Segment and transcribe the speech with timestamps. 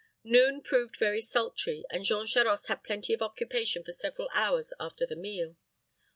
[0.23, 5.05] Noon proved very sultry, and Jean Charost had plenty of occupation for several hours after
[5.05, 5.57] the meal.